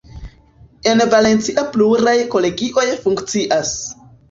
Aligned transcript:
En 0.93 0.97
Valencia 1.11 1.67
pluraj 1.77 2.15
kolegioj 2.37 2.89
funkcias. 3.07 3.79